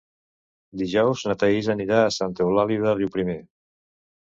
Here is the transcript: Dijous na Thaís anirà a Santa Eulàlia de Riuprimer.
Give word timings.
Dijous 0.81 1.25
na 1.27 1.35
Thaís 1.43 1.69
anirà 1.75 2.01
a 2.07 2.09
Santa 2.17 2.45
Eulàlia 2.49 2.87
de 2.89 2.97
Riuprimer. 2.99 3.39